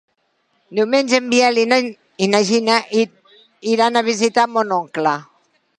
Diumenge 0.77 1.19
en 1.23 1.27
Biel 1.33 1.59
i 1.65 2.31
na 2.33 2.41
Gina 2.49 2.81
iran 3.77 3.99
a 4.03 4.07
visitar 4.13 4.49
mon 4.57 4.77
oncle. 4.85 5.15